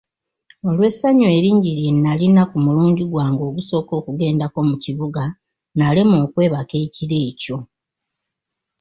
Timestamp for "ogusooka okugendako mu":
3.49-4.75